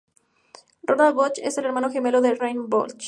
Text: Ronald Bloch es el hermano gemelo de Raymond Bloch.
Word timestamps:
Ronald 0.83 1.13
Bloch 1.15 1.37
es 1.43 1.59
el 1.59 1.65
hermano 1.65 1.91
gemelo 1.91 2.21
de 2.21 2.33
Raymond 2.33 2.69
Bloch. 2.69 2.97